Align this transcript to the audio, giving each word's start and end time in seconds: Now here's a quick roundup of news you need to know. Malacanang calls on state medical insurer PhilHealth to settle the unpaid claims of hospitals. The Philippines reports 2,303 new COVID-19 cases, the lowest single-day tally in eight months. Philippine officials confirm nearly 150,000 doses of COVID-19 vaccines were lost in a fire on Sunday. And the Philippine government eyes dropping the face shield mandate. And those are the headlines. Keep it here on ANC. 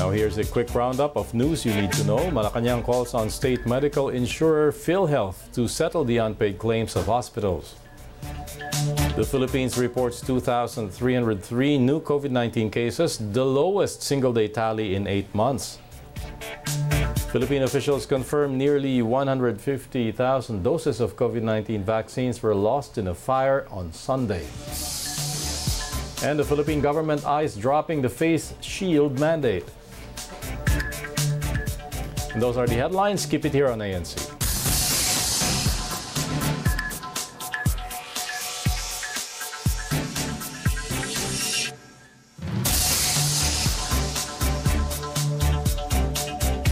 Now 0.00 0.08
here's 0.08 0.38
a 0.38 0.46
quick 0.46 0.74
roundup 0.74 1.14
of 1.14 1.34
news 1.34 1.66
you 1.66 1.74
need 1.74 1.92
to 1.92 2.04
know. 2.04 2.16
Malacanang 2.30 2.82
calls 2.84 3.12
on 3.12 3.28
state 3.28 3.66
medical 3.66 4.08
insurer 4.08 4.72
PhilHealth 4.72 5.52
to 5.52 5.68
settle 5.68 6.04
the 6.04 6.16
unpaid 6.16 6.58
claims 6.58 6.96
of 6.96 7.04
hospitals. 7.04 7.74
The 9.14 9.28
Philippines 9.30 9.76
reports 9.76 10.22
2,303 10.22 11.76
new 11.76 12.00
COVID-19 12.00 12.72
cases, 12.72 13.18
the 13.18 13.44
lowest 13.44 14.02
single-day 14.02 14.48
tally 14.48 14.94
in 14.94 15.06
eight 15.06 15.34
months. 15.34 15.78
Philippine 17.30 17.64
officials 17.64 18.06
confirm 18.06 18.56
nearly 18.56 19.02
150,000 19.02 20.62
doses 20.62 21.00
of 21.00 21.14
COVID-19 21.14 21.82
vaccines 21.82 22.42
were 22.42 22.54
lost 22.54 22.96
in 22.96 23.08
a 23.08 23.14
fire 23.14 23.66
on 23.70 23.92
Sunday. 23.92 24.46
And 26.22 26.38
the 26.38 26.44
Philippine 26.44 26.80
government 26.80 27.26
eyes 27.26 27.54
dropping 27.54 28.00
the 28.00 28.08
face 28.08 28.54
shield 28.62 29.20
mandate. 29.20 29.66
And 32.32 32.42
those 32.42 32.56
are 32.56 32.66
the 32.66 32.74
headlines. 32.74 33.26
Keep 33.26 33.44
it 33.44 33.52
here 33.52 33.68
on 33.68 33.78
ANC. 33.78 34.49